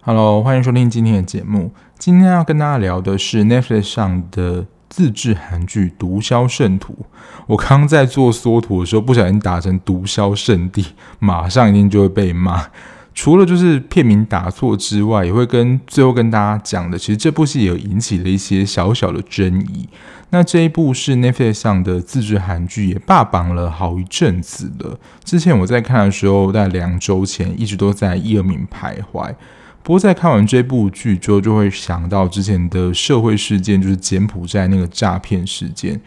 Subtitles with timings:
[0.00, 1.72] Hello，欢迎收听今天的节目。
[1.98, 6.94] 今天要跟大家聊的是 Netflix 上的自制韩剧《毒枭圣徒》。
[7.48, 12.68] 我刚刚在做缩图的时候，不小心打成“毒枭圣地”，马上一定就会被骂。
[13.20, 19.88] 除了就是片名打错之外，也会跟最后跟大家讲的，其实这部戏也有引起了一些小小的争议。
[20.30, 25.00] 那这一部是 Netflix 上的自制韩剧，也霸榜了好一阵子了。
[25.24, 29.34] 之前我在看的时候，在两周前一直都在一二名徘徊。
[29.82, 36.00] 不过在看完这部剧之后，就会想到之前的社会事件，就是柬埔寨那个诈骗事件。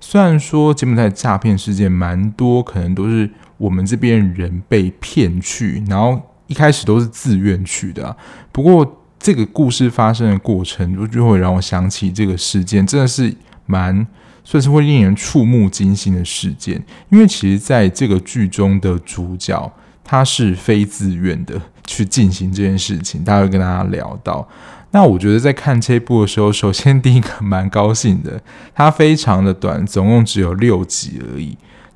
[0.00, 8.16] 虽然说柬埔寨诈骗事件蛮多，可能都是我们这边人被骗去，然后一开始都是自愿去的。
[8.52, 13.34] 不过这个故事发生的过程，就就会让我想起这个事件，真的是
[13.66, 14.06] 蛮
[14.44, 16.82] 算是会令人触目惊心的事件。
[17.10, 21.60] 因为其实在这个剧中的主角，他是非自愿的。
[21.86, 24.48] 去进行这件事情，大家会跟大家聊到。
[24.92, 28.40] 那我觉得在看这一部的时候，首先第一个蛮高兴的，
[28.74, 31.54] 它非常的短，总共只有六集而已。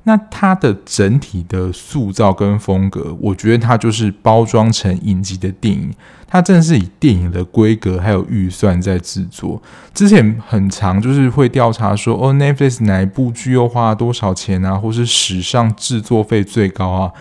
[0.09, 5.93] 那它的整体的塑造跟风格，我觉得它就是包装成影集的电影，
[6.27, 9.61] 它真的是以电影的规格还有预算在制作。
[9.93, 17.11] 之前很长就是会调查说，哦，Netflix 哪一部剧又花了多少钱啊，或是史上制作费最高啊？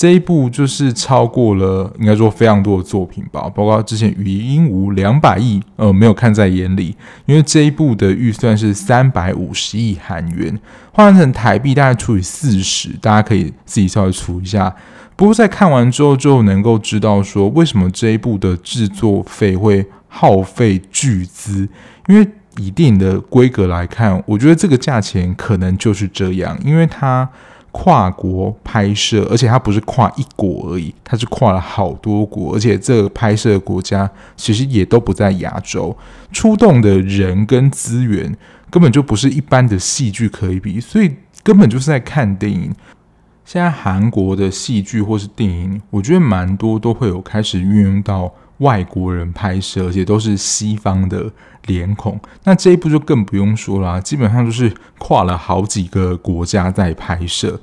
[0.00, 10.58] 这一部就是超过了，应该说非常多的作品吧，包括之前《语音无》两百亿，呃，没有看在眼里，因为这一部的预算是三百五十亿韩元，
[10.92, 14.74] 换成台币大概除以四十，大家可以自己稍微除一下。
[15.16, 21.68] 不过在看完之后就能够知道说，为什么这一部的制作费会耗费巨资，
[22.08, 27.28] 因为以电影的规格来看，我觉得这个价钱可能就是这样，因为它。
[27.72, 35.96] 跨国拍摄，而且它不是跨一国而已，它是跨了好多国，而且这个拍摄的国家其实也都不在亚洲，
[36.32, 38.36] 出动的人跟资源
[38.68, 42.74] 根本就不是一般的戏剧可以比，所以根本就是在看电影。
[43.44, 48.32] 现在韩国的戏剧或是电影，我觉得蛮多都会有开始运用到。
[48.60, 51.30] 外国人拍摄，而且都是西方的
[51.66, 57.60] 脸孔，那这一部就更不用说了，基本上就是跨了好几个国家在拍摄。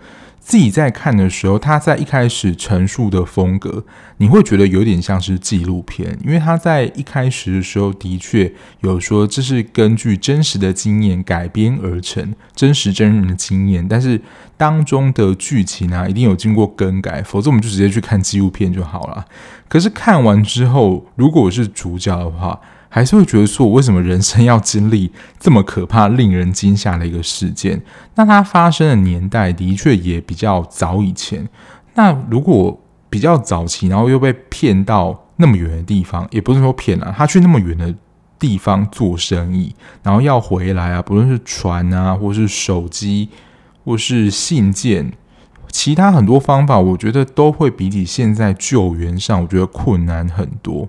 [0.47, 3.83] 自己在看的时候，他在一开始陈述的风格，
[4.15, 8.49] 你会觉得有点像是纪录片，因为他在一开始的时候的确
[8.79, 14.21] 有说这是根据真实的经验改编而成，真实真人的经验，但是
[14.55, 19.25] 当中的剧情啊，一定有经过更改，否则我们就直接去看纪录片就好了。
[19.67, 22.57] 可是看完之后，如果我是主角的话，
[22.89, 27.81] 还是会觉得说，我为什么人生要经历这么可怕、令人惊吓的一个事件？
[28.15, 31.47] 那它发生的年代的确也比较早以前。
[31.95, 37.93] 那如果比较早期，然后又被骗到那么远的地方，也不是说骗啊，他去那么远的
[38.37, 43.29] 地方做生意，然后要回来啊，不论是船啊，或是手机，
[43.83, 45.11] 或是信件，
[45.71, 50.87] 其他很多方法，我觉得都会比起现在救援上，我觉得困难很多。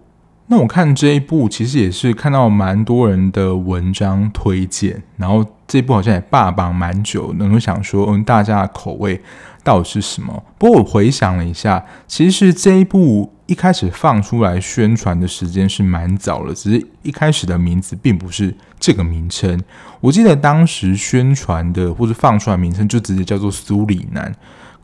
[0.50, 9.20] 那我看这一部，其实也是看到蛮多人的文章推荐，然后这一部好像也霸榜蛮久，能够想说，嗯，大家的口味
[9.62, 10.42] 到底是什么？
[10.56, 19.60] 不过我回想了一下，其实这一部一开始放出来宣传的时间是蛮早了，只是一开始的名字并不是这个名称。
[20.00, 24.32] 我记得当时宣传的或者放出来名称就直接叫做《苏里南》。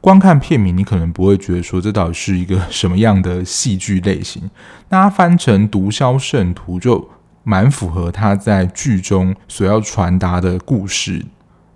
[0.04, 4.50] 光看片名，你可能不会觉得说这到底是一个什么样的戏剧类型。
[4.90, 7.08] 那它翻成《毒枭圣徒》就
[7.42, 11.24] 蛮符合他在剧中所要传达的故事，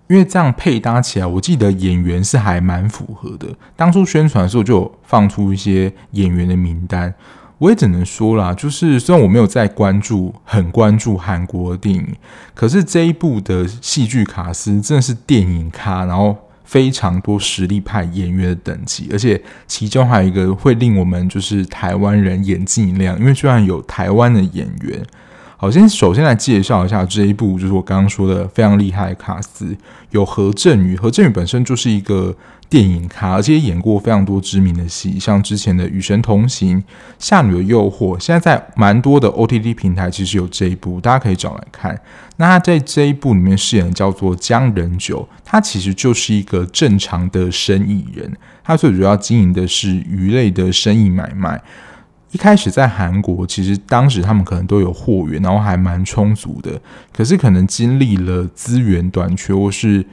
[0.07, 3.47] 因为这样配搭起来，我记得演员是还蛮符合的。
[3.75, 7.11] 当初宣传的时候就有放出一些演员的名单，
[7.57, 12.15] 我也只能说啦，就是虽然我没有在关注，很关注韩国电影，
[12.53, 16.37] 可是这一部的戏剧卡司真的是电影咖，然后。
[16.69, 25.03] 非常多实力派演员的等级，而且其中还有一个会令我们就是台湾人眼睛一亮，因为居然有台湾的演员。
[25.57, 29.75] 好，先首先来介绍一下这一部，就是我刚刚说的非常厉害的卡司，
[30.11, 32.35] 有何振宇，何振宇本身就是一个。
[32.69, 36.77] 电影咖，而且演过非常多知名的戏，像之前的《与神同行》
[37.17, 41.99] 《夏女的诱惑》，现在在蛮多的 OTT 平台其实有这一部，大家可以找来看。
[42.37, 48.31] 那他在这一部里面饰演的叫做姜仁九，他其实就是一个正常的生意人，
[48.63, 51.59] 他最主要经营的是鱼类的生意买卖。
[52.31, 56.79] 一开始在韩国，其实当时他们可能都有货源，然后还蛮充足的。
[57.11, 60.05] 可是可能经历了资源短缺，或是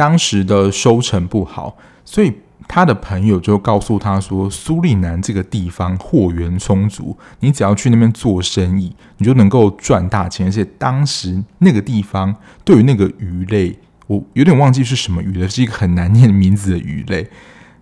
[0.00, 1.76] 当时的收成不好，
[2.06, 2.32] 所以
[2.66, 10.46] 他的朋友就告诉他说，苏利南这个地方货源充足，你只要去那边做生意，你就能够赚大钱。
[10.46, 17.28] 而且当时那个地方对于那个鱼类，我有点忘记是什么鱼了，是一个很难念名字的鱼类。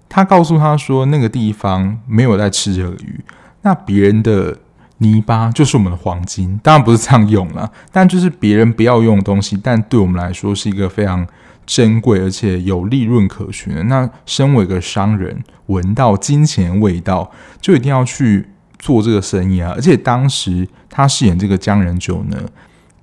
[0.08, 3.20] 他告诉他说，那个地方没有在吃这个鱼。
[3.62, 4.58] 那别人的
[4.96, 11.24] 泥巴就是我们的黄金，当然不是这样用了，但就是别人不要用的东西，但对我们来说是一个非常
[11.68, 13.86] 珍贵而且有利润可循。
[13.86, 17.30] 那身为一个商人，闻到金钱味道，
[17.60, 18.48] 就一定要去
[18.78, 19.72] 做这个生意啊！
[19.76, 22.36] 而且当时他饰演这个江仁九呢，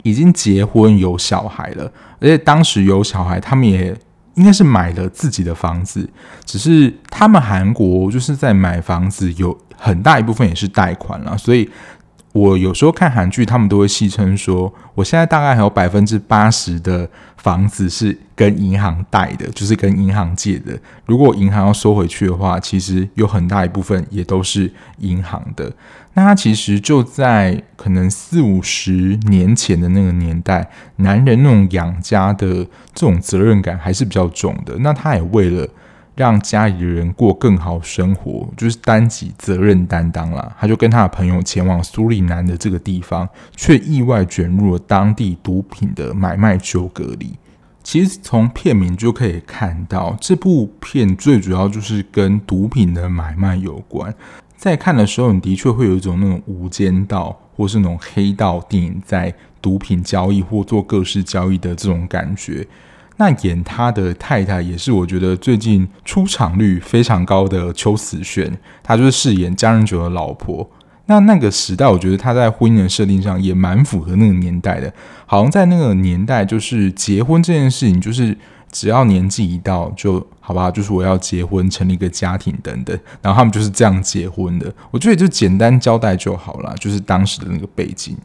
[0.04, 1.90] 已经结婚有小孩了，
[2.20, 3.96] 而且当时有小孩，他们也。
[4.36, 6.10] 应该是买了自己的房子，
[6.44, 11.70] 只是他们韩国就是在买房子有很大一部分也是贷款了，所以
[12.36, 20.78] 我有时候看韩剧，他们都会戏称说，我现在大概还有百分之八十的房子是跟银行贷的，就是跟银行借的。
[21.06, 25.72] 如果银行要收回去的话，其实有很大一部分也都是银行的。
[26.16, 32.48] 那他其实就在可能四五十年前的那个年代，男人那种养家的
[32.94, 34.76] 这种责任感还是比较重的。
[34.80, 35.66] 那他也为了
[36.16, 40.56] 让家里的人过更好生活，就是担起责任担当啦。
[40.60, 47.34] 他就跟他的朋友前往苏里南的这个地方，却意外卷入了当地毒品的买卖纠葛里。
[47.84, 54.12] 其实从片名就可以看到，这部片最主要就是跟毒品的买卖有关。
[54.58, 59.32] 在看的时候，你的确会有一种那种无间道或是那种黑道电影在
[59.62, 62.66] 毒品交易或做各式交易的这种感觉。
[63.18, 70.70] 那演他的太太也是我觉得最近出场率非常高的秋瓷炫，她就是饰演江仁九的老婆。
[71.08, 74.92] 那那个时代，我觉得他在婚姻的设定上也蛮符合那个年代的，
[75.26, 78.38] 好像在那个年代，就是结婚这件事情，就是。
[78.72, 84.74] 只要年纪一到，就好吧，就是我要结婚，成立一个家庭等等，然后他们就是这样结婚的。
[84.92, 88.18] 我觉得就简单交代就好了，就是当时的那个背景。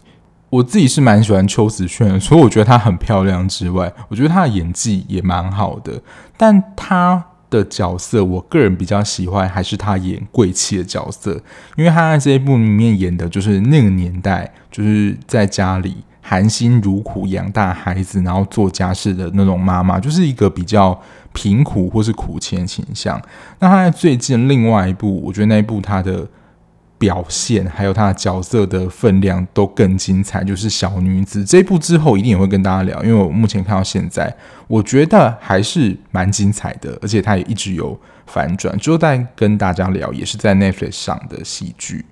[0.50, 6.02] 我自己是蛮喜欢秋子炫的，除了我觉得她很漂亮之外，我觉得她的演技也蛮好的。
[6.36, 11.40] 但她的角色，我个人比较喜欢还是她演贵气的角色，
[11.76, 15.96] 因为她在这一部里面演的就是那个年代，就是在家里。
[16.22, 20.96] 含辛茹苦养大孩子，然后做家事的那种妈妈，就是一个比较
[21.32, 23.20] 贫苦或是苦钱倾向。
[23.58, 26.24] 那她在最近另外一部，我觉得那一部她的
[27.00, 34.36] 表现还有她的角色的分量都更精彩，就是小女子这一部之后一定也会跟大家聊，因为我目前看到现在，
[34.68, 42.04] 我觉得还是蛮精彩的，而且他也一直有反转，之后再跟大家聊，也是在 Netflix 上的戏剧。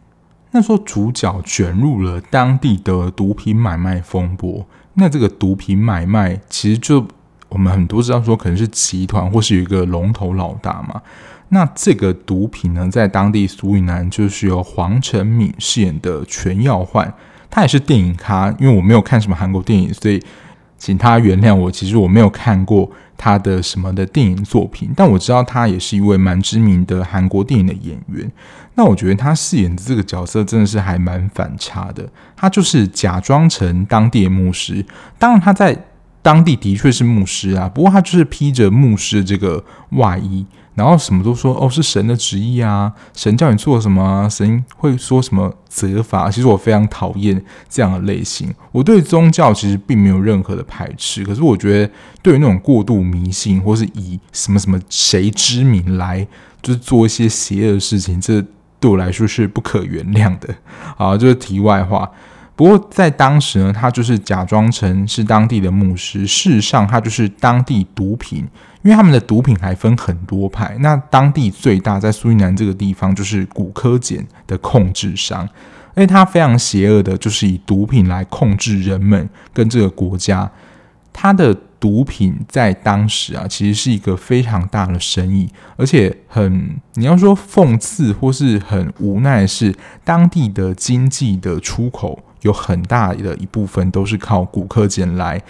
[0.52, 7.06] 那说主角卷入了当地的毒品买卖风波，那这个毒品买卖其实就
[7.50, 11.02] 我们很多知道说可能是集团或是有一个龙头老大嘛。
[11.50, 17.12] 那这个毒品呢，在当地苏里南就是由黄成敏饰演的全耀焕，
[17.50, 20.22] 他也是电影咖，因为我没有看什么韩国电影，所以
[20.76, 21.70] 请他原谅我。
[21.70, 28.30] 其实我没有看过他的什么的电影作品，但我知道他也是一位蛮知名的韩国电影的演员。
[28.74, 32.08] 那我觉得他饰演的这个角色真的是还蛮反差的。
[32.36, 34.84] 他就是假装成当地的牧师，
[35.18, 35.76] 当然他在
[36.22, 40.46] 当地的确是牧师啊，不过他就是披着牧师的这个外衣，
[40.78, 46.30] 然后什么都说哦，是神的旨意啊，神叫你做什么啊，神会说什么责罚。
[46.30, 48.54] 其实我非常讨厌这样的类型。
[48.72, 51.92] 我对宗教其实并没有任何的排斥，可是我觉得
[52.22, 56.26] 对于那种过度迷信或是以什么什么谁之名来
[56.62, 58.42] 就是做一些邪恶的事情，这。
[58.80, 60.54] 对我来说是不可原谅的，
[60.96, 62.08] 啊，就是题外话。
[62.54, 68.46] 不过在当时呢，他就是假装成是当地的牧师，事实上他就是当地毒品，
[68.82, 70.76] 因为他们的毒品还分很多派。
[70.80, 75.48] 那当地最大在苏伊南这个地方就是古柯碱的控制商，
[75.94, 80.50] 而且他非常邪恶的，就是以毒品来控制人们跟这个国家，
[81.12, 81.56] 他的。
[81.80, 95.40] 毒品在当时啊，其实是一个非常大的生意，而且很你要说讽刺或是很无奈的是，当地的经济的出口有很大的一部分都是靠古柯碱来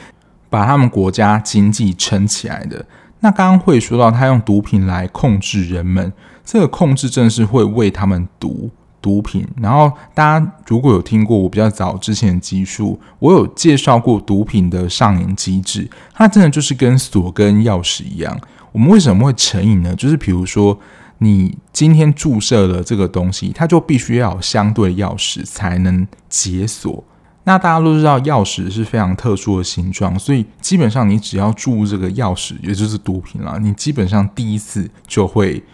[0.51, 2.85] 把他们国家经济撑起来的。
[3.21, 6.13] 那刚刚会说到他用毒品来控制人们，
[6.45, 8.71] 这个控制正是会为他们毒。
[9.01, 18.37] 毒品，然后大家如果有听过我比较早之前的集数，我有介绍过毒品的上瘾机制，它真的就是跟锁跟钥匙一样。
[18.73, 19.95] 我们为什么会成瘾呢？
[19.95, 20.77] 就是比如说
[21.19, 27.05] 你今天注射了这个东西，它就必须要有相对钥匙才能解锁。
[27.49, 35.65] 那大家都知道，钥匙是非常特殊的形状，所以基本上你只要注入这个钥匙，也就是毒品了，你基本上第一次就会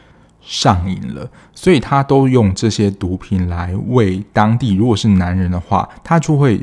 [0.40, 1.28] 上瘾了。
[1.52, 6.60] 所以他都用这些毒品来为当地，如果是男人的话，他就会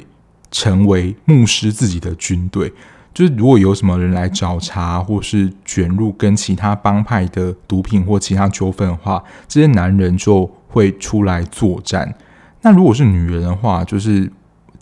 [0.50, 2.72] 成为牧师自己的军队。
[3.14, 12.16] 就是如果有什么人来找茬，或是卷入跟其他帮派的毒品或其他纠纷的话，这些男人就会出来作战。
[12.62, 14.32] 那如果是女人的话，就是。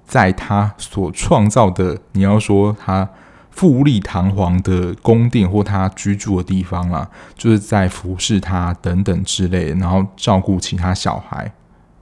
[0.09, 3.07] 在他所创造的，你要说他
[3.51, 11.53] 富丽堂皇的宫殿或他居住的地方啦，就是在服侍他等等之类，然后照顾其他小孩。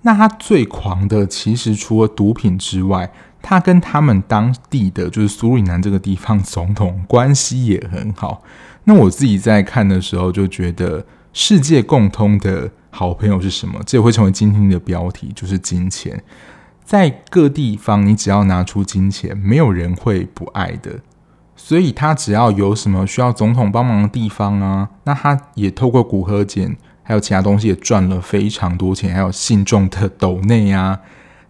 [0.04, 3.12] 那他最狂的，其实除了毒品之外，
[3.42, 8.42] 他跟他们当地的就是苏里南这个地方总统关系也很好。
[8.86, 13.82] 那我自己在看的时候就觉得，世界共通的好朋友是什么？
[13.86, 16.24] 这也会成为今天的标题，就是金钱。
[16.88, 21.02] 在各地方，你只要拿出金钱，没有人会不爱的。
[21.54, 30.98] 所以他只要有什么需要总统帮忙的地方啊，那他也透过古柯碱还有其他东西也赚了非常多钱，还有信众的斗内啊，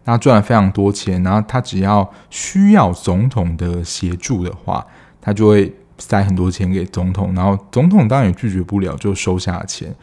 [0.06, 1.22] 那赚了非常多钱。
[1.22, 4.84] 然后他只要需要总统的协助的话，
[5.22, 9.94] 他就会塞很多钱给总统，然后总统当然也拒绝不了，就收下了钱。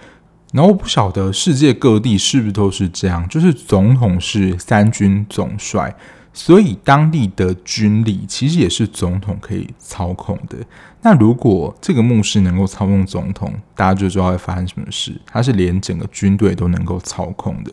[0.54, 5.92] 然后不晓得世界各地是不是都是这样，就是总统是三军总帅，
[6.32, 10.56] 所以当地的军力其实也是总统可以操控的。
[11.02, 15.20] 那如果这个牧师能够操控总统，大家就知道会发生什么事。
[15.26, 17.72] 他是连整个军队都能够操控的。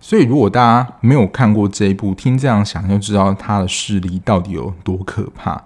[0.00, 5.60] 所以如果大家没有看过这一部，听这样想就知道他的势力到底有多可怕。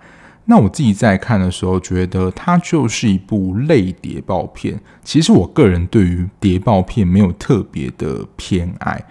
[0.51, 4.81] 那我自己在看的时候，觉得它就是一部类谍报片。
[5.05, 9.05] 其实我个人对于谍报片没有特别的偏爱。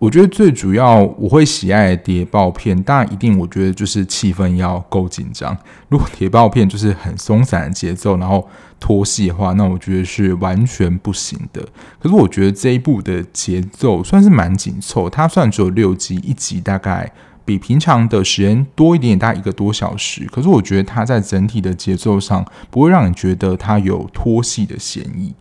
[0.00, 5.56] 我觉得最主要我会喜爱谍报片，当然一定我觉得就是气氛要够紧张。
[5.88, 8.46] 如果谍报片就是很松散的节奏，然后
[8.80, 11.64] 拖戏的话，那我觉得是完全不行的。
[12.00, 17.12] 可是我觉得这一部的节奏算是蛮紧凑，它虽然只有六集，一集大概。
[17.44, 20.24] 比平常的时间多一点点，大概一个多小时。
[20.32, 25.34] 可是我觉得它在整体的节奏上不会让你觉得它有拖戏的嫌疑。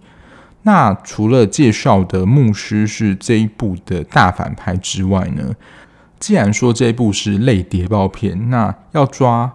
[0.64, 5.54] 那除了介绍的牧师是这一部的大反派之外呢，
[6.20, 9.52] 既然说这一部是类谍报片，那要抓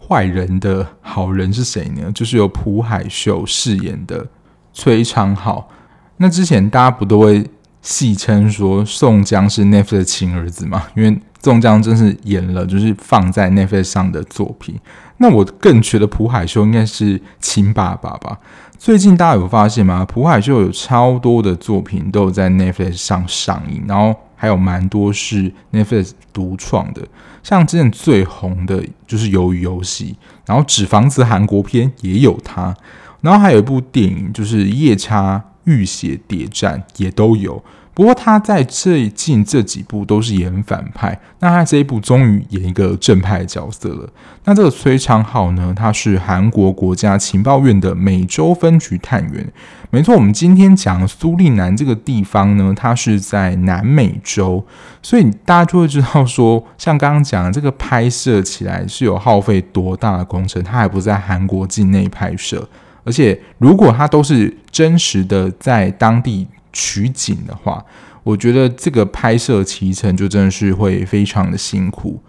[0.00, 2.10] 坏人的好人是谁呢？
[2.12, 4.26] 就是由朴海秀饰演的
[4.72, 5.68] 崔昌浩。
[6.16, 7.48] 那之前大家不都会
[7.80, 10.82] 戏称说宋江是 Netflix 的亲儿子嘛？
[10.96, 14.78] 因为宋江真是演了，就是放在 Netflix 上的作品。
[15.18, 18.38] 那我更觉得朴海秀应该是亲爸爸吧？
[18.76, 20.04] 最近大家有发现吗？
[20.04, 27.02] 朴海秀有超多的作品都有在 Netflix 上上映，然后还有蛮多是 Netflix 独创的。
[27.42, 30.16] 像之前最红的就是《鱿鱼游戏》，
[30.46, 32.76] 然后《纸房子》韩国片也有他，
[33.20, 37.62] 然后还有一部电影就是《夜叉浴血谍战》也都有。
[37.98, 44.08] 不过他在最近这几部都是演反派，那他这一部终于演一个正派角色了。
[44.44, 49.52] 那这个崔昌浩呢，他是韩国国家情报院的美洲分局探员。
[49.90, 54.64] 没错，我们今天讲苏利南这个地方呢，它是在南美洲，
[55.02, 62.68] 所以大家就会知道说，像刚刚讲的这个拍摄起来是有耗费多大的工程，他还不在韩国境内拍摄，
[63.02, 66.46] 而且如果他都是真实的在当地。
[66.72, 67.84] 取景的话，
[68.22, 72.20] 我觉得这个拍摄期程就真的是会非常的辛苦。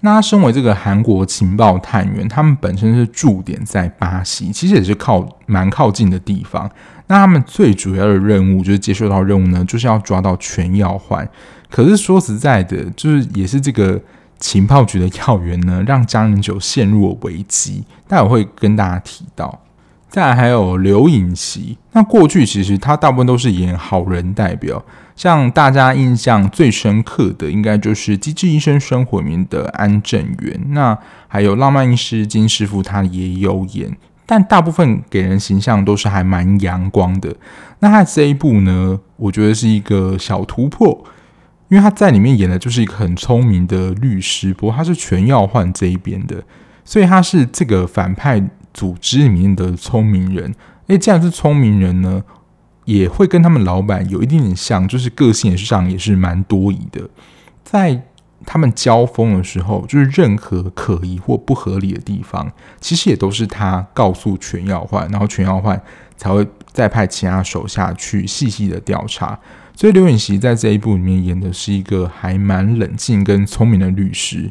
[0.00, 6.70] 那身为这个韩国情报探员，他们本身是驻点在巴西，其实也是靠蛮靠近的地方。
[7.06, 11.26] 那他们最主要的任务就是接受到任务呢，就是要抓到全要换。
[11.70, 13.98] 可是说实在的，就是也是这个
[14.38, 17.84] 情报局的要员呢，让张仁九陷入了危机。
[18.06, 19.63] 待会会跟大家提到。
[20.14, 24.80] 再来还有刘颖锡，那过去其实他大部分都是演好人代表，
[25.16, 33.92] 像大家印象最深刻的，应该就是《机智医生生活》里面的安正元，那还有《浪漫医师金师傅》，他也有演，
[34.24, 37.34] 但大部分给人形象都是还蛮阳光的。
[37.80, 41.04] 那他这一部呢，我觉得是一个小突破，
[41.70, 46.44] 因为他在里面演的就是一个很聪明的律师，不过他是全要换这一边的，
[46.84, 48.40] 所以他是这个反派。
[48.74, 50.54] 组织里面的聪明人，
[50.88, 52.22] 诶，既然是聪明人呢，
[52.84, 57.08] 也会跟他们老板有一点点像，就是个性上也是蛮多疑的。
[57.62, 58.02] 在
[58.44, 65.80] 他们交锋的时候，就是任何可疑或不合理的地方，其实也都是他告诉全耀焕，然后全耀焕
[66.16, 69.38] 才会再派其他手下去细细的调查。
[69.74, 74.50] 所以刘演锡在这一部里面演的是一个还蛮冷静跟聪明的律师。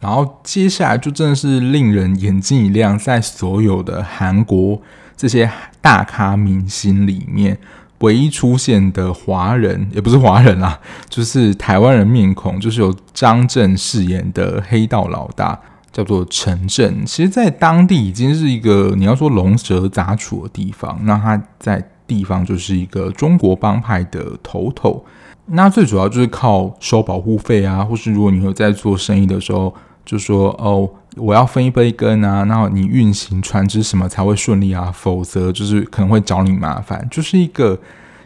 [0.00, 4.80] 然后接下来就真的是令人眼睛一亮，在所有的韩国
[5.16, 5.50] 这些
[5.80, 7.58] 大咖明星里面，
[7.98, 10.78] 唯一出现的华人也不是华人啦，
[11.08, 15.58] 就是台湾人面孔，就是由张震饰演的黑道老大，
[15.90, 17.04] 叫做陈震。
[17.04, 25.04] 其实，在当地已经是一个你要说龙蛇杂处的地方，那他在地方就是一个中国帮派的头头。
[25.46, 29.74] 那最主要就是靠收保护费啊，或是如果你有在做生意的时候。
[30.08, 34.90] 就说哦，我要分一杯羹啊，然后你运行船只什么才会顺利啊？
[34.90, 37.78] 否则就是可能会找你麻烦，就是一个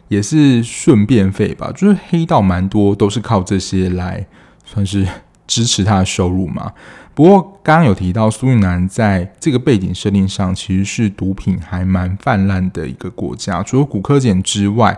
[0.07, 1.73] 也是顺便费吧。
[1.75, 4.25] 就是黑道蛮多都是靠这些来
[4.65, 5.05] 算是
[5.49, 6.71] 支持他的收入嘛。
[7.15, 14.97] 不过刚刚有提到苏运南在这个背景设定上，其实是毒品还蛮泛滥的一个国家，除了古柯碱之外。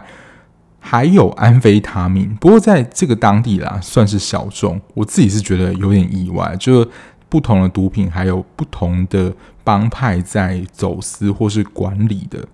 [0.86, 4.78] 还有安非他命，不过在这个当地啦，算是小众。
[4.92, 6.86] 我自己是觉得有点意外，就
[7.30, 9.32] 不同的毒品还有不同的
[9.64, 12.46] 帮派在走私或是管理的。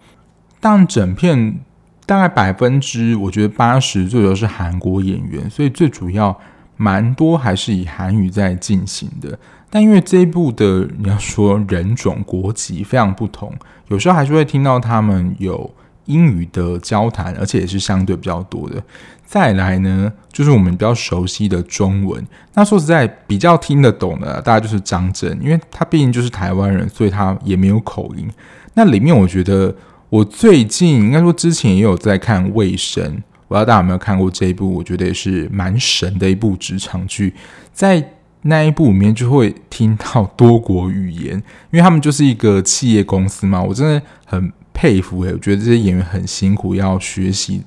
[0.60, 1.58] 但整片
[2.06, 6.38] 大概百分之我觉得八十最多是韩国演员，所以最主要
[6.76, 9.36] 蛮多还是以韩语在进行的。
[9.68, 13.52] 但因为这一部的你要说人种国籍非常不同，
[13.88, 15.74] 有时候还是会听到他们有。
[16.10, 18.82] 英语的交谈，而且也是相对比较多的。
[19.24, 22.26] 再来呢，就是我们比较熟悉的中文。
[22.54, 28.28] 那说实在，比较听得懂的，大概就是张震，因为他毕竟就是台湾人，所以他也没有口音。
[28.74, 29.72] 那里面，我觉得
[30.08, 33.04] 我最近应该说之前也有在看《卫生》，
[33.46, 34.74] 不知道大家有没有看过这一部？
[34.74, 37.32] 我觉得也是蛮神的一部职场剧。
[37.72, 38.04] 在
[38.42, 41.34] 那一部里面，就会听到多国语言，
[41.70, 43.62] 因为他们就是一个企业公司嘛。
[43.62, 44.52] 我真的很。
[44.80, 47.62] 佩服诶、欸，我觉得这些演员很辛苦，要学习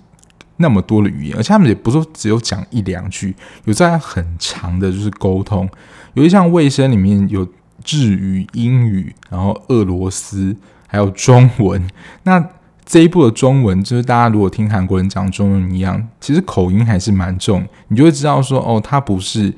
[0.57, 5.69] 那么多的语言，而且他们也不是只有讲一两句，有在很长的，就是沟通。
[6.15, 7.47] 有一项卫生里面有
[7.85, 11.87] 日语、英语，然后俄罗斯，还有中文。
[12.23, 12.43] 那
[12.83, 19.53] 这一部的中文，就是大家如果听韩国人讲中文一样，其实口音还是蛮重，你就会知道说，哦，他不是。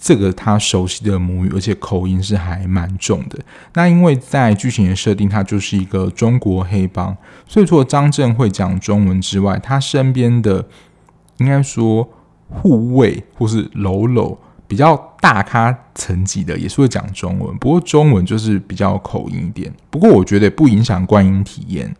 [0.00, 3.38] 这个他熟悉的母语，而且口音是还蛮重的。
[3.74, 7.16] 那因为在剧情的设定，他就是一个中国黑帮，
[7.48, 10.64] 所以除了张震会讲中文之外，他身边的
[11.38, 12.08] 应该说
[12.48, 19.72] 护卫或是喽喽比较大咖层级的也是会讲中文，不过中文就是比较口音一点。
[19.90, 21.94] 不过我觉得不影响观影体验。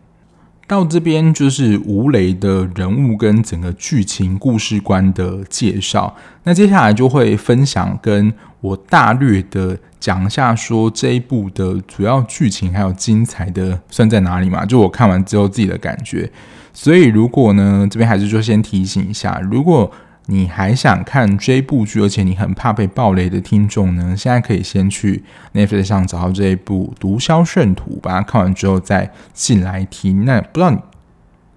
[0.69, 6.15] 到这边就是吴磊的人物跟整个剧情故事观的介绍。
[6.43, 14.63] 那接下来就会分享跟我大略的讲一下，说这一部的主要剧情还有精彩的算在哪里嘛？
[14.63, 16.31] 就我看完之后自己的感觉。
[16.71, 19.91] 所以如果呢，这边还是就先提醒一下，如果。
[20.31, 24.15] 你还想看这部剧，而且你很怕被爆雷的听众呢？
[24.15, 30.25] 现在可以先去 Netflix 上找到这一部《毒枭圣徒》，把它看完之后再进来听。
[30.25, 30.77] 那不知道你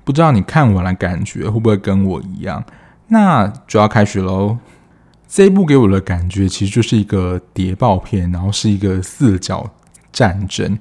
[0.04, 2.64] 不知道你看完了感觉会不会跟我一样？
[3.08, 4.56] 那就要开始喽。
[5.28, 9.70] 这一部给我的感觉其实就是一个谍报片，然后是一个四角
[10.10, 10.78] 战争。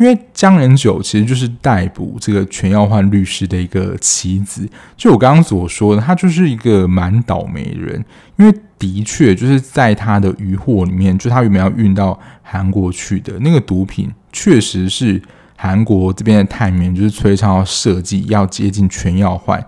[0.00, 8.02] 因为江仁九其实就是逮捕这个全耀焕律师的一个棋子，就我刚刚所说的，他就是一个蛮倒霉人。
[8.38, 15.20] 因为的确就是在他的渔获里面，就他原本要运到韩国去的那个毒品，确实是
[15.54, 19.62] 韩国这边的探员就是崔昌设计要接近全耀焕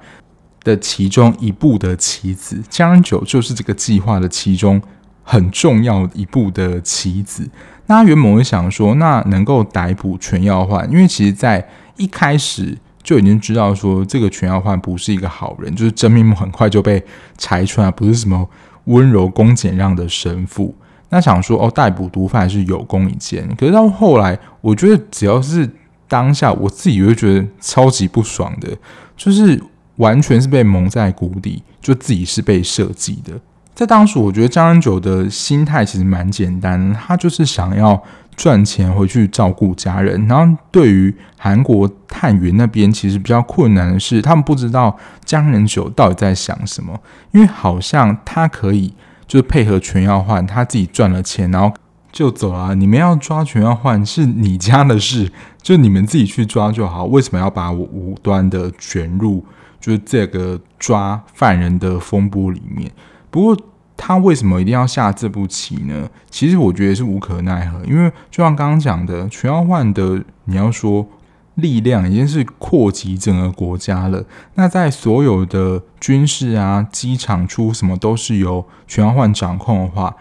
[0.65, 4.81] 的其中一步的棋子，江仁九就是这个计划的其中
[5.23, 7.47] 很重要一步的棋子。
[7.87, 11.67] 那他原本会想说，那能够逮捕全耀焕，因为其实在
[11.97, 17.03] 一开始就已经知道说，这个全耀焕不是一个好人，就是真面目很快就被
[17.37, 18.49] 拆穿，不是什么
[18.85, 20.75] 温柔恭俭让的神父。
[21.11, 23.47] 那想说，哦，逮捕毒贩还是有功一件。
[23.57, 25.69] 可是到后来，我觉得只要是
[26.09, 28.69] 当下，我自己会觉得超级不爽的，
[29.17, 29.63] 就是
[29.97, 33.39] 完全是被蒙在鼓底，就自己是被设计的。
[33.75, 38.01] 在当时，我觉得张恩九的心态其实蛮简单，他就是想要
[38.37, 40.27] 赚钱回去照顾家人。
[40.29, 47.01] 然后，对于韩国探员那边，其实比较困难的是，他们不知道张恩九到底在想什么，
[47.33, 48.93] 因为好像他可以
[49.27, 51.73] 就是配合全耀焕，他自己赚了钱，然后
[52.13, 52.75] 就走了。
[52.75, 55.33] 你们要抓全耀焕是你家的事，
[55.63, 57.07] 就你们自己去抓就好。
[57.07, 59.43] 为什么要把我无端的卷入
[59.81, 62.93] 就是这个抓犯人的风波里面？
[63.33, 63.57] 不过
[63.97, 66.07] 他为什么一定要下这步棋呢？
[66.29, 71.07] 其实我觉得是无可奈何，因为就像刚刚讲的，全耀焕的你要说
[71.55, 74.23] 力量已经是扩及整个国家了。
[74.57, 80.15] 那在所有的军事啊、机场出什么都是由全耀焕掌控的话，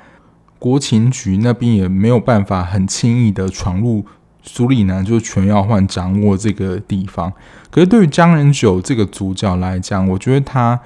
[0.58, 4.06] 国情局那边也没有办法很轻易的闯入
[4.42, 7.34] 苏里南，就是全耀焕掌握这个地方。
[7.70, 10.80] 可是对于江仁九这个主角来讲，我觉得他。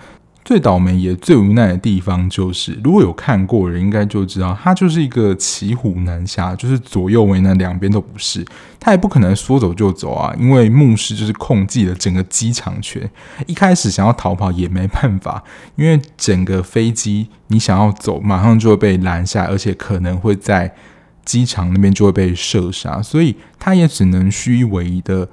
[0.46, 8.46] 最倒霉也最无奈的地方，就是如果有看过人，应该就知道他就是一个骑虎难下，就是左右为难，两边都不是。
[8.80, 13.10] 他也不可能说走就走啊，因为牧师就是控制了整个机场权。
[13.48, 15.44] 一开始想要逃跑也没办法，
[15.76, 20.76] 因为整个飞机你想要走，马上就会被拦下，而且可能会在
[21.26, 25.28] 机场那边就会被射杀，所以他也只能虚伪的。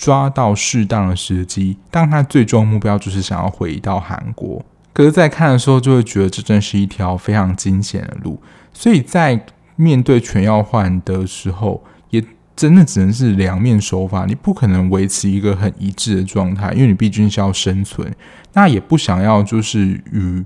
[0.00, 4.64] 抓到适当的时机，但他最终目标就是想要回到韩国。
[4.94, 8.40] 可是，在看的时候就会觉得这真是一条非常惊险的路。
[8.72, 9.44] 所以在
[9.76, 12.24] 面对全要换的时候，也
[12.56, 14.24] 真的只能是两面手法。
[14.24, 18.10] 你不可能维持一个很一致的状态，因为你毕竟是要生存。
[18.54, 20.42] 那也不想要就是与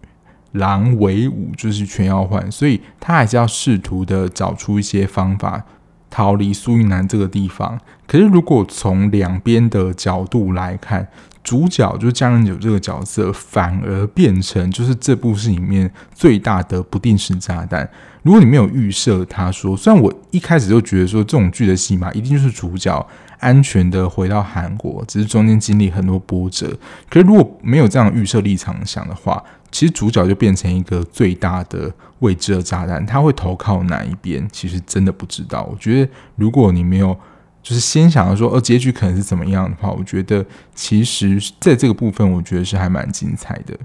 [0.50, 5.64] 狼为伍，就是全要换，所以他还是要试图的找出一些方法。
[6.14, 11.08] 逃离苏云南这个地方，可是如果从两边的角度来看，
[11.42, 17.90] 主角就是江仁九这个角色，反而变成就是这部戏里面最大的不定时炸弹。
[18.22, 23.04] 如果你没有预设，他说，虽然我一开始就觉得说这种剧的戏码一定就是主角
[23.40, 26.68] 安全的回到韩国，只是中间经历很多波折。
[27.10, 29.42] 可是如果没有这样预设立场想的话，
[29.74, 34.48] 其实主角就变成一个最大的未知的炸弹，他会投靠哪一边？
[34.52, 35.64] 其实真的不知道。
[35.64, 37.18] 我觉得如果你没有
[37.60, 43.76] 就是先想要说，呃，结局可能是怎么样的话，我觉得其实在这个部分，我觉得是还蛮精彩的。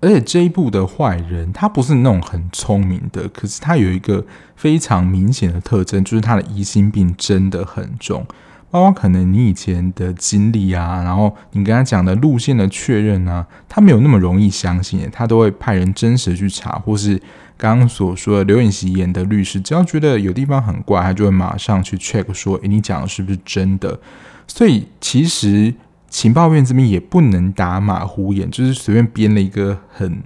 [0.00, 8.26] 而且这一部的坏人，他不是那种很聪明的，可是他有一个非常明显的特征，就是他的疑心病真的很重。
[8.68, 17.20] 包括可能你以前的经历啊，然后你跟他讲的路线的确认啊，他没有那么容易相信，他都会派人真实去查，或是
[17.56, 23.98] 刚刚所说的刘演锡演的律师，只要觉得有地方很怪，他就会马上去 check 说，诶，你讲的是不是真的？
[24.46, 25.72] 所以其实
[26.10, 30.20] 情报院这边也不能打马虎眼，就是随便编了一个很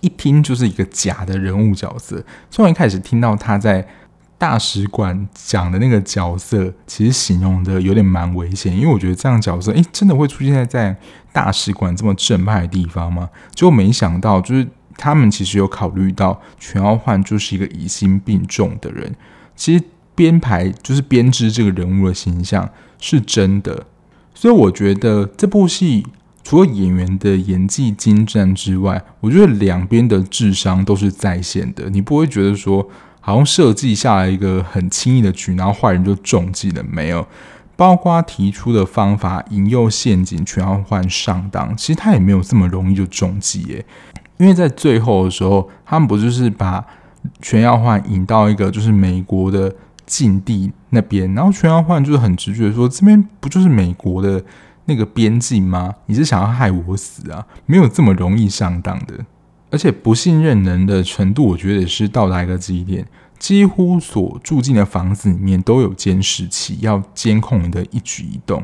[0.00, 2.24] 一听就是一个假的人物角色。
[2.50, 3.86] 从一开始听到他在。
[4.38, 10.94] 大使馆讲的那个角色，其实形容的有点蛮危险，因为我觉得这样角色，诶，真的会出现在在
[11.32, 13.30] 大使馆这么正派的地方吗？
[13.54, 14.68] 结果没想到，就是
[14.98, 19.14] 他们其实有考虑到全耀焕就是一个疑心病重的人，
[19.54, 19.82] 其实
[20.14, 22.68] 编排就是编织这个人物的形象
[23.00, 23.86] 是真的，
[24.34, 26.06] 所以我觉得这部戏
[26.44, 32.86] 除了演员的演技精湛之外，我觉得两边的智商都是在线的，你不会觉得说。
[33.26, 37.26] 好像设计下来一个很轻易的局，然后坏人就中计了没有？
[37.74, 43.84] 包括提出的方法引诱陷阱，全耀焕上当，其实他也没有这么容易就中计耶。
[44.36, 46.86] 因为在最后的时候，他们不就是把
[47.42, 49.74] 全耀焕引到一个就是美国的
[50.06, 54.40] 境地那边，然后全耀焕就是很直觉说，这边不就是美国的
[54.84, 55.92] 那个边境吗？
[56.06, 57.44] 你是想要害我死啊？
[57.66, 59.26] 没有这么容易上当的。
[59.70, 63.06] 而且不信任人的程度，我觉得也是到达一个极点。
[63.38, 68.62] 几乎所住进的房子里面都有监视器，要监控你的一举一动。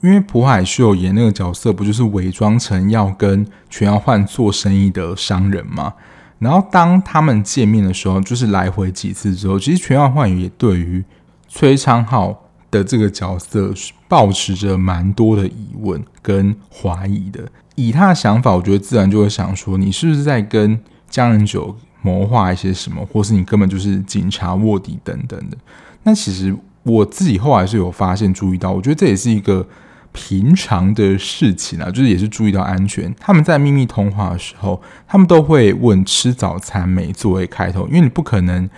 [0.00, 5.92] 因为朴海秀演那个角色，不就是伪装成要跟全耀焕做生意的商人吗？
[6.38, 11.04] 然后当他们见面的时候，就是来回几次之后，其实全耀焕也对于
[11.48, 13.74] 崔昌浩的这个角色
[14.08, 17.46] 保持着蛮多的疑问跟怀疑的。
[17.88, 25.56] 以他的想法，我觉得自然就会想说，你是不是在跟江仁九谋划一些什么，或是你根本就是警察卧底等等的。
[26.02, 29.66] 那其实我自己后来是有发现、注意到，我觉得这也是一个
[30.12, 33.14] 平常的事情啊，就是也是注意到安全。
[33.18, 38.68] 他们在秘密通话的时候，他们都会问吃早餐没作为开头，因为你不可能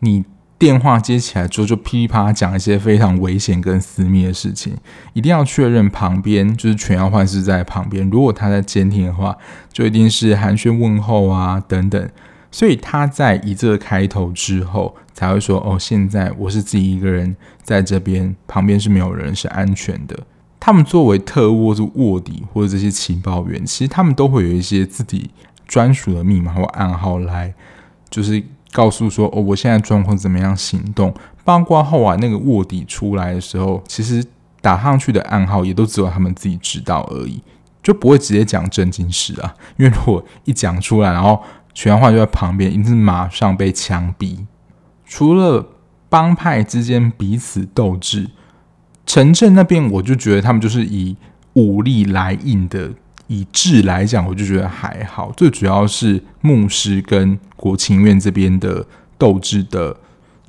[0.00, 0.24] 你。
[0.64, 4.74] 电话接起来之后，就噼里啪啦讲一些非常危险跟私密的事情，
[5.12, 8.08] 一定要确认旁边就是全耀幻是在旁边。
[8.08, 9.36] 如果他在监听的话，
[9.70, 12.08] 就一定是寒暄问候啊等等。
[12.50, 20.18] 所以他在以这个开头之后，才会说：“哦，现在我是自己一个人在这边，旁边是没有人，是安全的。”
[20.58, 25.28] 他们作为特务或是卧底或者这些情报员，其实他们都会有一些自己
[25.68, 27.52] 专属的密码或暗号来，
[28.08, 28.42] 就是。
[28.74, 30.56] 告诉说哦，我现在状况怎么样？
[30.56, 34.24] 行动，包括后来那个卧底出来的时候，其实
[34.60, 37.40] 打上去的暗号也都只有他们自己知道而已，
[37.84, 39.54] 就不会直接讲正经事啊。
[39.76, 41.40] 因为如果一讲出来，然后
[41.72, 44.44] 全耀焕就在旁边，一定是马上被枪毙。
[45.06, 45.68] 除了
[46.08, 48.28] 帮派之间彼此斗智，
[49.06, 51.16] 城镇那边，我就觉得他们就是以
[51.52, 52.90] 武力来硬的，
[53.26, 55.32] 以质来讲，我就觉得还好。
[55.36, 59.96] 最主要是牧师跟国情院这边的斗智的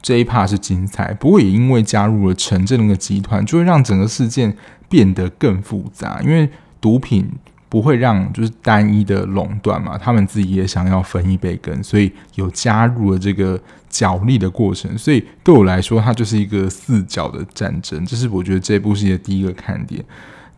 [0.01, 4.55] 这一 part 是精彩，不过也因为加入了城镇那个集团，就会让整个事件
[4.89, 6.21] 变得更复杂。
[6.21, 6.49] 因为
[6.81, 7.27] 毒品
[7.69, 13.59] 不会让就是单一的垄断嘛，他们自己也想要分一杯羹，所以有加入了这个
[13.89, 14.95] 角力的过程。
[14.97, 20.03] 所以对我来说，它就是一个四角的战争，这是我觉得这部戏的第一个看点。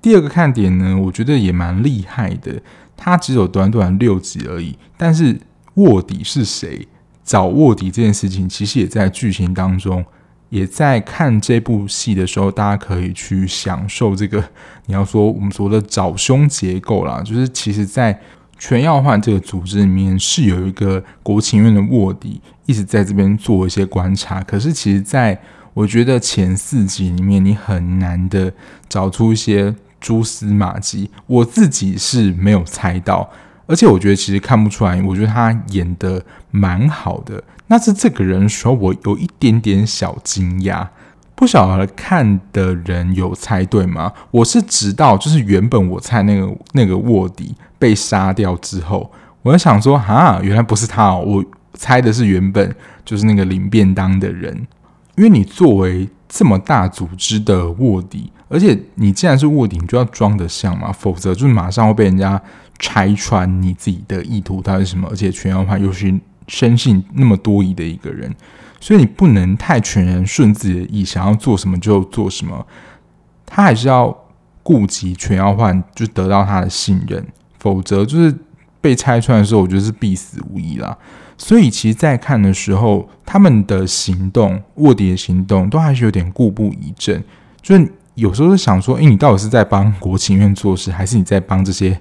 [0.02, 2.62] 第二个看点呢，我觉得也蛮厉害的。
[2.96, 5.40] 它只有短短六集而已，但是
[5.76, 6.88] 卧底是谁？
[7.24, 10.04] 找卧底这件事情，其实也在剧情当中。
[10.50, 14.42] 也在看这部戏的时候，大家可以去享受这个。
[14.86, 18.18] 你要说我们说的找凶结构啦， 就是其实，在
[18.58, 24.42] 全要换这个组织里面是有一个国情院的卧底，一直在这边做一些观察。
[24.42, 25.38] 可是，其实，在
[25.74, 28.54] 我觉得前四集里面，你很难的
[28.88, 31.10] 找出一些蛛丝马迹。
[31.26, 33.30] 我自己是没有猜到，
[33.66, 35.02] 而且我觉得其实看不出来。
[35.04, 37.44] 我觉得他演得蛮好的。
[37.68, 40.88] 那是这个人说，我有一点点小惊讶，
[41.36, 44.14] 不晓得看的人有猜对吗？
[44.32, 54.66] 我是直到就是原本我猜那个那个卧底被杀掉之后，我就想说啊，原来不是他哦，我猜的是原本就是那个领便当的人，
[55.16, 62.42] 因为你作为这么大组织的卧底，而且你既然是卧底，你就要装得像嘛，否则就是马上会被人家
[62.80, 66.14] 拆穿你自己的意图到底是什么，而且全要换又是。
[66.50, 68.34] 生性那么多疑的一个人，
[68.80, 72.66] 所以你不能太全然顺自己的意，想要做什么就做什么。
[73.46, 74.18] 他还是要
[74.64, 77.28] 顾及全要换，就得到他的信任，
[77.60, 78.34] 否则就是
[78.80, 80.98] 被拆穿的时候，我觉得是必死无疑啦。
[81.38, 87.22] 所以其实，在看的时候，他们的行动、卧底的行动，都还是有点故布疑阵。
[87.62, 92.00] 就是有时候是想说，诶、你到底是在帮国情院做事，还是你在帮这些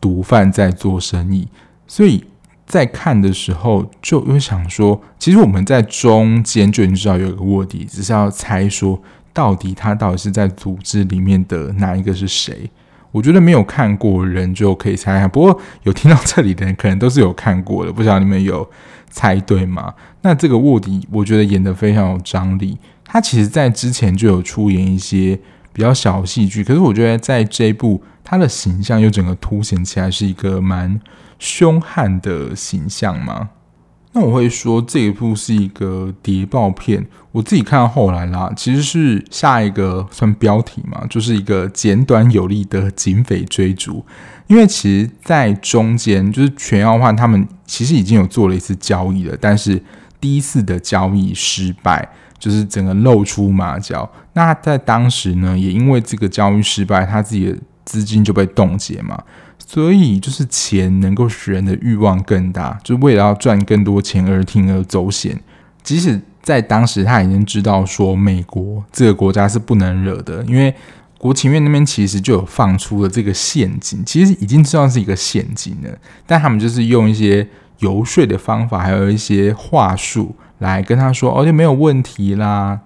[0.00, 1.46] 毒贩在做生意？
[1.86, 2.24] 所以。
[2.66, 8.96] 在看的时候，就会想说，其实我们在中间就已经知道有一个卧底，只是要猜说
[9.32, 12.70] 到底他到底是在组织里面的哪一个是谁。
[13.10, 18.64] 我觉得没有看过人就可以猜，不过有听到这里的人可能都是有看过的，不知道你们有
[19.10, 19.92] 猜对吗？
[20.22, 22.78] 那这个卧底，我觉得演得非常有张力。
[23.10, 25.38] 他其实在之前就有出演一些
[25.72, 31.00] 比较小戏剧，可是我觉得在这一部，他的形象又整个凸显起来是一个蛮。
[31.42, 33.48] 凶悍的形象嘛？
[34.12, 37.06] 那我会说这一部是一个谍报片。
[37.32, 44.04] 我自己看到后来啦，其实是下一个算标题嘛，就是一个简短有力的警匪追逐。
[44.48, 49.82] 因为其实，在中间就是全耀焕他们其实已经有做了一次交易了，但是
[50.20, 52.06] 第一次的交易失败，
[52.40, 54.10] 就是整个露出马脚。
[54.32, 59.16] 那在当时呢，也因为这个交易失败，他自己的资金就被冻结嘛。
[59.64, 65.38] 所以就是钱能够使人的欲望更大，就为了要赚更多钱而铤而走险。
[65.84, 70.74] 即使在当时他已经知道说美国这个国家是不能惹的，因为
[71.18, 77.46] 国情院那边其实就有放出了这个陷阱，其实已经知道是一个陷阱了，但他们就是用一些
[77.78, 82.80] 游说的方法，还有一些话术来跟他说，哦，就没有问题啦。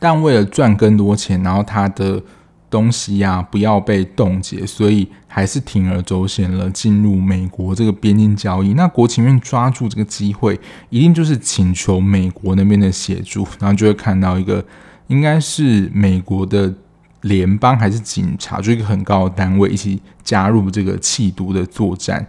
[0.00, 2.20] 但为了赚更多钱，然后他的。
[2.68, 8.74] 东西呀、不要被冻结，所以还是铤而走险了，进入美国这个边境交易。
[8.74, 10.58] 那国情院抓住这个机会，
[10.90, 14.62] 一定就是请求美国那边的协助，然后就会看到一个
[15.06, 16.74] 应该是美国的
[17.20, 22.26] 联邦还是警察，就一个很高的单位一起加入这个缉毒的作战。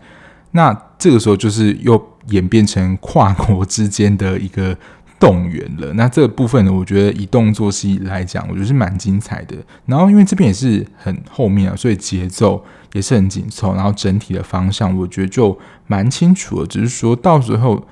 [0.57, 1.93] 那这个时候就是又
[2.29, 4.75] 演变成跨国之间的一个。
[5.19, 9.57] 动员了，那这部分呢，我觉得以动作戏来讲，我觉得是蛮精彩的。
[9.87, 16.67] 然后因为这边也是很后面啊，所以节奏也是很紧凑，然后整体的方向我觉得就蛮清楚的。
[16.67, 17.83] 只是说到时候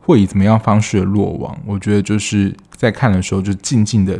[0.00, 4.18] 会以怎么样方式的落网，我觉得就是在看的时候就静静的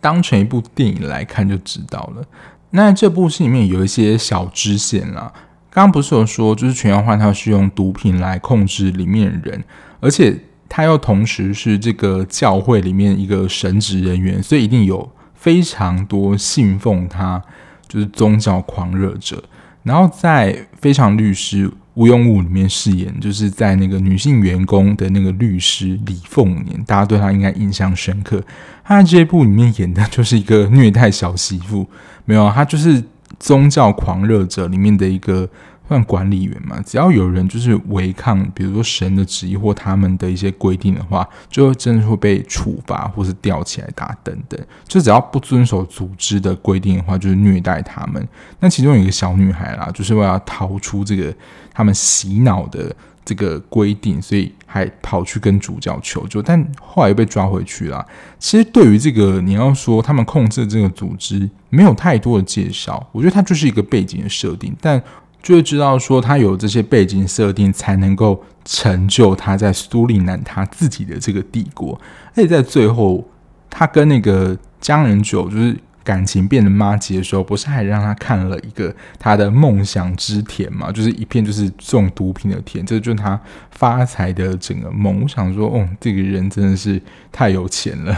[0.00, 2.22] 当成一部电影来看就知道了。
[2.70, 5.32] 那这部戏里面有一些小支线啦，
[5.70, 9.64] 刚刚不是有说，就是全耀焕他是用毒品来控制里面的人，
[10.00, 10.38] 而且。
[10.70, 17.42] 他又同时是这个教会里面一个神职人员，所以一定有非常多信奉他
[17.88, 19.42] 就是宗教狂热者。
[19.82, 21.60] 然后在《非常律师
[21.94, 28.38] 禹英禑》里面饰演，就是在那个女性员工的那个律师李凤年，大家对他应该印象深刻。
[28.84, 31.88] 他在这一部里面演的就是一个虐待小媳妇，
[32.26, 33.02] 没有，他就是
[33.38, 35.48] 宗教狂热者里面的一个
[35.86, 44.60] 算管理员嘛，只要有人就是违抗，比如说神的旨意或他们的一些规定的话，就真的会被处罚或是吊起来打等等。
[44.86, 48.28] 就只要不遵守组织的规定的话，就是虐待他们。
[48.60, 51.34] 那其中有一个小女孩啦，就是为了逃出这个
[51.72, 58.06] 他们洗脑的这个规定，所以还跑去跟主教求救，但后来又被抓回去了。
[58.38, 65.02] 其实对于这个你要说他们控制这个组织，没有太多的介绍，我觉得它就是一个背景的设定，但。
[65.40, 71.98] 就会知道说，他有这些背景设定，才能够成就他在苏里南他自己的这个帝国。
[72.34, 73.24] 而且在最后，
[73.70, 80.90] 他跟那个江人九就是感情变得麻吉的时候，不是还让他看了一个他的梦想之田嘛？
[80.90, 83.38] 就是一片就是种毒品的田，这就是他
[83.70, 85.22] 发财的整个梦。
[85.22, 88.16] 我想说，哦，这个人真的是太有钱了。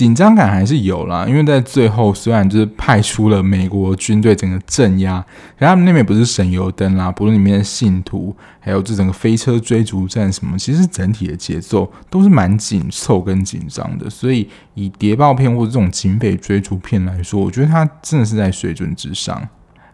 [0.00, 5.22] 紧张感还是有啦，因为在最后虽然就是派出了美国军队整个镇压，
[5.58, 14.08] 可他们那边不是省油灯啦，不论里面的信徒，还有这整个飞车追逐战什么，其实整体的节奏都是蛮紧凑跟紧张的。
[14.08, 19.46] 所以以谍报片或者这种警匪追逐片来说，我觉得它真的是在水准之上。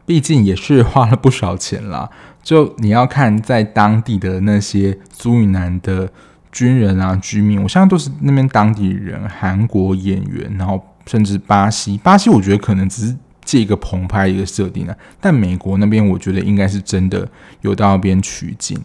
[0.04, 2.08] 毕竟也是花了不少钱啦，
[2.44, 6.12] 就你要看在当地的那些苏云南的。
[6.56, 13.14] 军人啊，居民，我相信都是那边当地人，韩国演员，然后甚至巴西，巴西我觉得可能只是
[13.44, 17.28] 借一个棚拍一个设定啊，但美国那边我觉得应该是真的
[17.60, 18.80] 有到那边取景。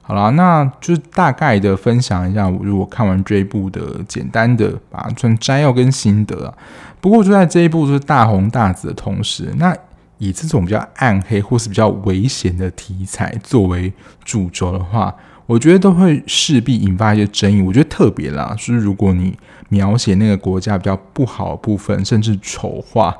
[0.00, 6.54] 好啦，那就大概的分享一下我如果看完这一部的简单的把它算摘要跟心得啊。
[6.98, 9.76] 不过就在这一部就是大红大紫的同时，那
[10.16, 13.92] 以这种比较暗黑或是比较危险的题材作为
[14.24, 15.14] 主轴的话。
[15.52, 17.60] 我觉得都会势必引发一些争议。
[17.60, 19.36] 我觉得特别啦，就是如果你
[19.68, 23.14] 描写那个国家比较不好的部分，甚至丑化，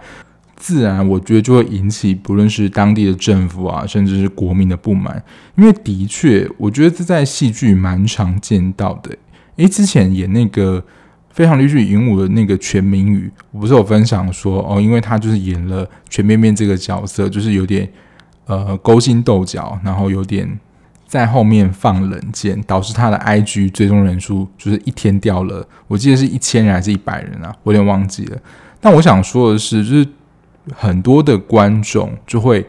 [0.56, 5.22] 自然我觉得就会引起不论是当地的政府啊，甚至是国民的不满。
[5.58, 9.14] 因为的确，我觉得这在戏剧蛮常见到的。
[9.56, 10.80] 诶，之前演那个
[11.28, 17.86] 《非常律师禹英禑》的那个全民宇，我不是有分享说哦，因为他就是演了全面面这个角色，就是有点
[18.46, 20.48] 呃勾心斗角，然后有点。
[21.12, 27.55] 在后面放冷箭，导致他的 IG 追踪人数就是一天掉了，我记得是一千人还是一百人啊？
[27.64, 28.38] 我有点忘记了。
[28.81, 30.09] 但我想说的是，就是
[30.75, 32.66] 很多的观众就会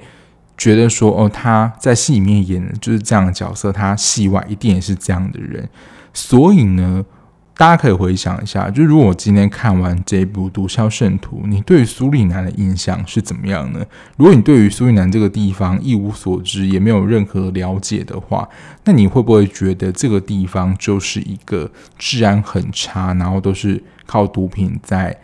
[0.58, 5.70] 觉得说，哦，他在戏里面演的就是这样的角色，他戏外一定也是这样的人，
[6.14, 7.06] 所以呢。
[7.56, 13.86] 大家可以回想一下，就如果我今天看完这部《毒枭圣徒》，你对于苏里南的印象是怎么样呢？
[14.18, 18.50] 如果你对于苏里南这个地方一无所知，也没有任何了解的话，
[18.86, 25.16] 那你会不会觉得这个地方就是一个治安很差，然后都是靠毒品在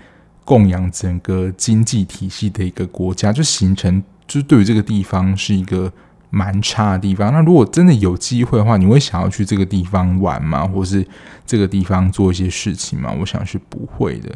[0.46, 5.92] 供养整个经济体系的一个国家，就形成就对于这个地方是一个。
[6.30, 7.32] 蛮差的地方。
[7.34, 10.66] 那如果真的有机会的话，你会想要去这个地方玩吗？
[10.68, 11.06] 或是
[11.46, 13.12] 这个地方做一些事情吗？
[13.20, 14.30] 我想是不会的。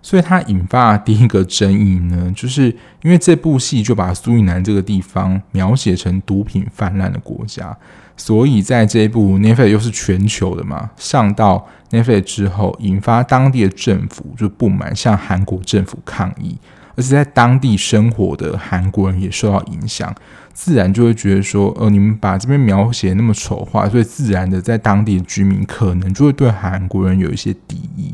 [0.00, 2.66] 所以它引发第一个争议呢，就是
[3.02, 7.76] 因为这部戏就把苏里南这个地方描写成毒品泛滥的国家，
[8.16, 16.56] 所以在这一部 Netflix 又是全球的嘛，上到 Netflix 之后，引发当地的政府就不满，向韩国政府抗议。
[16.98, 20.12] 而且在当地生活的韩国人也受到影响，
[20.52, 28.12] 自然就会觉得说，呃，你们把这边描写那么丑化，所以自然的在当地的居民可能就会对韩国人有一些敌意。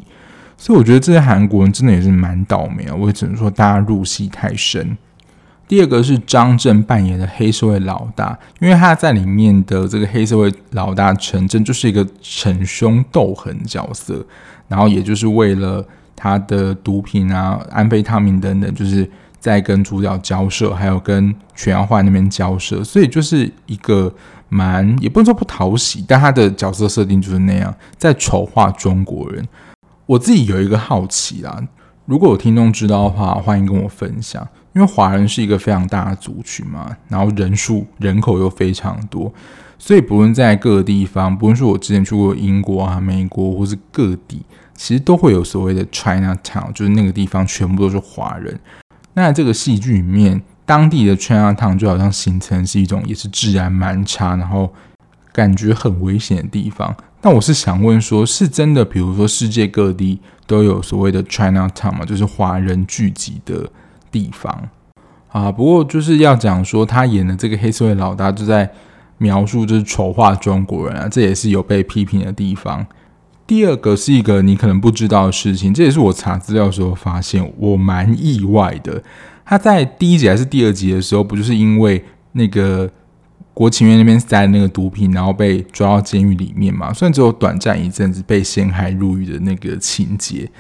[0.59, 2.95] 所以我觉得这些韩国人真的也是蛮倒霉啊！
[2.95, 4.99] 我也只能说大家入戏太深。
[5.67, 14.27] 第二个是张震扮演的黑社会老大，因为他在里面的这个黑社会老大陈真就是一个逞凶斗狠角色，
[14.69, 15.83] 然后也就是为了。
[16.17, 19.09] 他的毒品啊，安非他命等等，就是
[19.41, 24.13] 在跟主角交涉，还有跟全耀焕那边交涉，所以就是一个
[24.49, 29.47] 蛮也不能说不讨喜，但他的角色设定就是那样，在丑化中国人。
[30.07, 31.63] 我自己有一个好奇啦，
[32.07, 34.47] 如果有听众知道的话，欢迎跟我分享。
[34.75, 39.33] 因为华人是一个非常大的族群嘛，然后人数人口又非常多，
[39.79, 44.43] 所以不论在各个地方，不论是我之前去过英国啊、美国，或是各地。
[44.75, 48.59] 其实都会有所谓的 China Town，就是那个地方全部都是华人。
[49.15, 54.73] 那这个戏剧里面，当地的 China Town 就好像形成是一种也是治安蛮差，然后
[55.33, 56.95] 感觉很危险的地方。
[57.23, 58.85] 那我是想问说，是真的？
[58.85, 63.71] 比如说世界各地都有所谓的 China Town 嘛，就是华人聚集的
[64.11, 64.69] 地方
[65.29, 65.51] 啊。
[65.51, 68.71] 不过就是要讲说，他演的这个黑社会老大就在
[69.19, 72.85] 描述就是丑化中国人啊，这也是有被批评的地方。
[73.47, 79.03] 第二个是一个你可能不知道的事情，这也是我查资料的时候发现，我蛮意外的。
[79.45, 82.91] 他在第一集还是第二集的时候，不就是因为那个
[83.53, 86.91] 国情院那边塞那个毒品，然后被抓到监狱里面嘛。
[86.93, 90.51] 虽然只有短暂一阵子被陷害入狱的那个情节，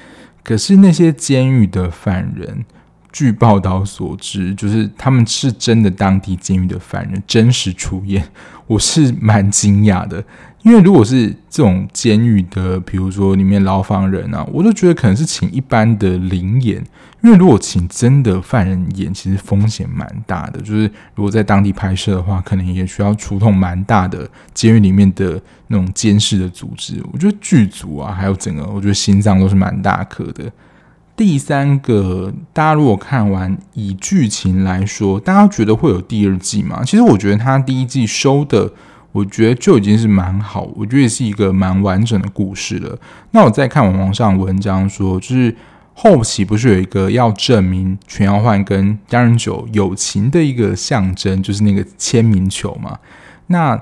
[0.43, 2.67] 可是那些监狱的犯人，
[3.11, 8.29] 据报道所知，就是他们是真的当地监狱的犯人，真实出演，
[8.67, 10.23] 我是蛮惊讶的。
[10.65, 16.83] 因为如果是这种监狱的，比如说里面牢房人啊，我都觉得可能是请一般的临演。
[17.23, 20.59] 因为如果请真的犯人演，其实风险蛮大的。
[20.61, 25.39] 就是如果在当地拍摄的话，可能也需要出动蛮大的监狱里面的
[25.69, 27.03] 那种监视的组织。
[27.13, 30.51] 我觉得剧组啊，还有整个，我觉得心脏都是蛮大颗的。
[31.15, 36.83] 第三个，大家如果看完以剧情来说，大家觉得会有第二季吗？
[36.85, 38.73] 其实我觉得他第一季收的。
[39.15, 42.99] 我觉得就已经是蛮好，我觉得是一个蛮完整的故事了。
[43.31, 45.55] 那我再看网上文章说，就是
[45.93, 52.99] 后期不是有一个要证明全耀焕跟江仁九友情的一个象征，就是那个签名球嘛。
[53.47, 53.81] 那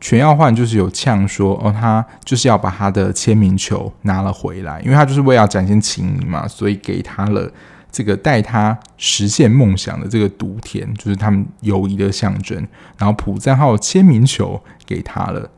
[0.00, 7.48] 全耀焕就是有呛说，哦，他就是要把他的签名球拿了回来，因为他就是为了展现情谊嘛，所以给他了。
[7.92, 12.66] 这个带他实现梦想的这个独田，就是他们友谊的象征。
[12.98, 15.50] 然后朴赞浩签名球给他了，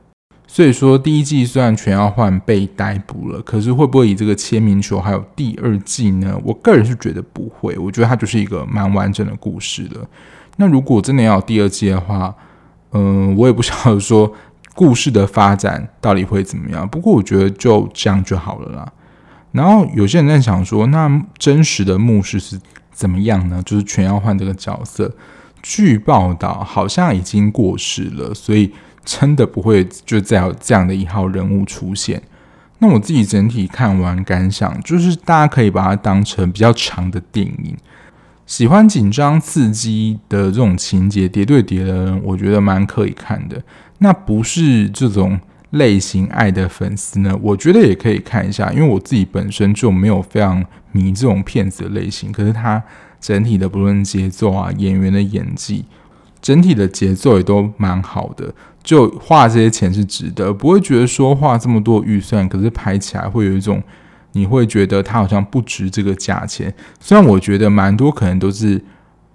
[0.49, 6.37] 所以说第一季虽然全耀焕被逮捕了，可是会不会以这个签名球还有第二季呢？
[6.45, 9.97] 我个人是觉得不会，我觉得它就是一个蛮完整的故事的。
[10.57, 12.35] 那如果真的要有第二季的话，
[12.93, 14.33] 嗯、我也不晓得说
[14.75, 16.89] 故事的发展到底会怎么样。
[16.89, 18.93] 不过我觉得就这样就好了啦。
[19.55, 22.59] 然后有些人在想说，那真实的牧师是
[22.93, 23.63] 怎么样呢？
[23.65, 25.15] 就是全耀焕这个角色，
[25.63, 28.73] 据报道好像已经过世了，所以
[29.05, 32.21] 真的不会就再有这样的一号人物出现。
[32.81, 37.77] 那我自己整体看完感想，就是大家可以把它当成比较长的电影，
[38.47, 43.63] 喜欢紧张刺激的这种情节叠对叠的人，我觉得蛮可以看的。
[43.99, 45.39] 那不是这种。
[45.75, 52.31] 类型爱的粉丝呢，我觉得也可以看一下，因为我自己本身就没有非常迷这种片子的类型。
[52.31, 52.83] 可是它
[53.21, 55.85] 整体的不论节奏啊、演员的演技，
[56.41, 63.83] 整体的节奏也都蛮好的，就花这些钱是值得，不会觉得说花这么多预算，可是拍起来会有一种
[64.33, 66.73] 你会觉得它好像不值这个价钱。
[67.01, 68.81] 虽然我觉得蛮多可能都是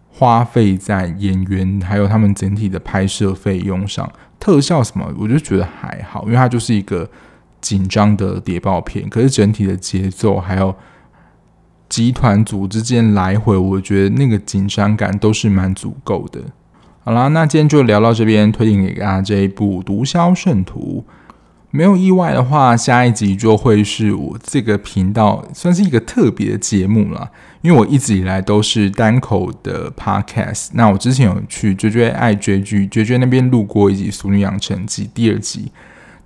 [0.09, 4.09] 花费在演员还有他们整体的拍摄费用上。
[4.39, 7.09] 特效什么，我就觉得还好，因为它就是一个
[7.59, 9.09] 紧张的谍报片。
[9.09, 10.73] 可是整体的节奏还有
[11.89, 16.39] 集团组之间来回，我觉得那个紧张感都是蛮足够的。
[17.03, 21.03] 好啦，那今天就聊到这边，推荐给大家这一部《毒枭圣徒》。
[21.71, 27.29] 没有意外的话，下一集就会是我这个频道算是一个特别的节目了。
[27.61, 35.71] 因为我一直以来都是单口的 podcast，那我之前有去追追爱追剧，追追那边录过一集《俗女养成记》第二集。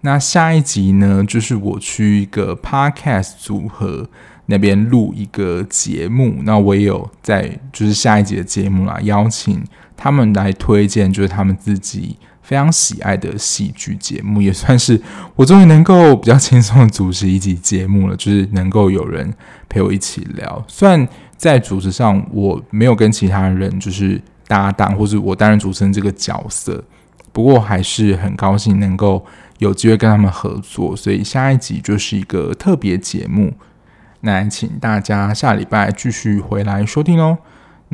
[0.01, 4.07] 那下一集呢，就是我去一个 podcast 组合
[4.45, 9.63] 那边录一个节目，那我也有在就是下一集的节目啦，邀请
[9.97, 12.17] 他们来推荐，就是他们自己。
[12.43, 15.01] 非常喜爱的戏剧节目，也算是
[15.35, 19.33] 我终于能够比较轻松的主持一集节目了，就是能够有人
[19.67, 20.63] 陪我一起聊。
[20.67, 26.83] 虽然在主持上我没有跟其他人就是搭档，或是我担任主持人这个角色，
[27.31, 29.25] 不过还是很高兴能够
[29.59, 30.95] 有机会跟他们合作。
[30.95, 33.53] 所以下一集就是一个特别节目，
[34.19, 37.37] 那请大家下礼拜继续回来收听哦。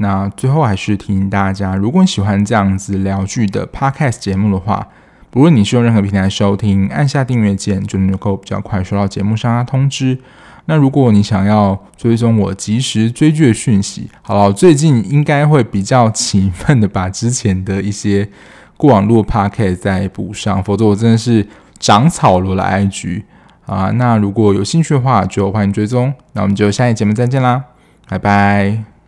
[0.01, 4.87] 那最后还是提醒大家，如果你喜欢这样子聊剧的 podcast 节目的话，
[5.29, 10.17] 不论你是用任何平台收听，按下订阅键就能够比较快收到节目上的通知。
[10.65, 18.29] 那如果你想要追踪我及时追剧的讯息，好了，最近应该会比较勤奋的把之前的一些
[18.77, 21.47] 过往录 podcast 再补上，否则我真的是
[21.79, 23.23] 长草了来 IG
[23.65, 23.91] 啊。
[23.95, 26.13] 那如果有兴趣的话，就欢迎追踪。
[26.33, 27.63] 那我们就下一节目再见啦，
[28.07, 28.98] 拜拜。